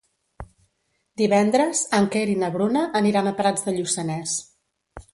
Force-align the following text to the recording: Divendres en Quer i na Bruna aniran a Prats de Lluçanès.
Divendres 1.23 1.83
en 1.99 2.09
Quer 2.17 2.25
i 2.33 2.39
na 2.47 2.51
Bruna 2.57 2.85
aniran 3.03 3.33
a 3.33 3.37
Prats 3.43 3.71
de 3.71 3.79
Lluçanès. 3.81 4.39